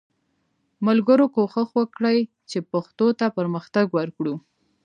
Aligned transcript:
ملګرو 0.87 1.25
کوښښ 1.35 1.69
وکړئ 1.79 2.19
چې 2.49 2.57
پښتو 2.71 3.07
ته 3.19 3.25
پرمختګ 3.37 3.85
ورکړو 3.97 4.35